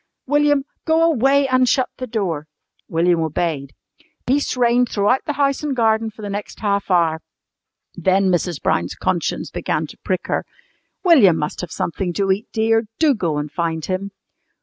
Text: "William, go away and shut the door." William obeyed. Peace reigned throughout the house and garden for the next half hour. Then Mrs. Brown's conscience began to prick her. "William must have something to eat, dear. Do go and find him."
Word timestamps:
"William, 0.25 0.63
go 0.83 1.03
away 1.03 1.47
and 1.47 1.69
shut 1.69 1.87
the 1.97 2.07
door." 2.07 2.47
William 2.87 3.21
obeyed. 3.21 3.71
Peace 4.25 4.57
reigned 4.57 4.89
throughout 4.89 5.23
the 5.27 5.33
house 5.33 5.61
and 5.61 5.75
garden 5.75 6.09
for 6.09 6.23
the 6.23 6.29
next 6.31 6.61
half 6.61 6.89
hour. 6.89 7.21
Then 7.93 8.31
Mrs. 8.31 8.59
Brown's 8.59 8.95
conscience 8.95 9.51
began 9.51 9.85
to 9.85 9.99
prick 9.99 10.25
her. 10.25 10.43
"William 11.03 11.37
must 11.37 11.61
have 11.61 11.71
something 11.71 12.13
to 12.13 12.31
eat, 12.31 12.47
dear. 12.51 12.87
Do 12.97 13.13
go 13.13 13.37
and 13.37 13.51
find 13.51 13.85
him." 13.85 14.09